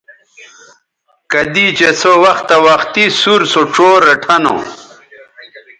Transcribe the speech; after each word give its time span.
کدی 1.31 1.67
چہء 1.77 1.93
سو 2.01 2.11
وختہ 2.23 2.57
وختی 2.65 3.05
سُور 3.19 3.41
سو 3.51 3.61
ڇو 3.73 3.87
ریٹھہ 4.05 4.35
نو 4.43 4.55